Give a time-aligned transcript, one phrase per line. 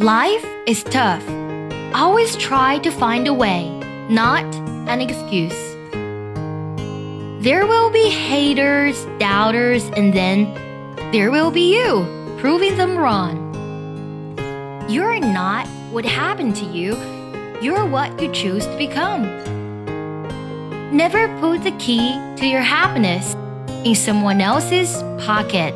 [0.00, 1.22] Life is tough.
[1.94, 3.68] Always try to find a way,
[4.08, 4.46] not
[4.88, 5.52] an excuse.
[7.44, 10.54] There will be haters, doubters, and then
[11.12, 12.06] there will be you,
[12.38, 13.36] proving them wrong.
[14.88, 16.96] You're not what happened to you,
[17.60, 19.24] you're what you choose to become.
[20.96, 23.36] Never put the key to your happiness
[23.84, 25.74] in someone else's pocket.